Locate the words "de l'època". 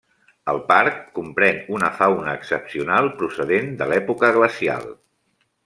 3.83-4.33